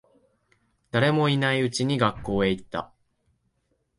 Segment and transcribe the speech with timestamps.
[0.89, 2.91] 誰もいないうちに学校へ行った。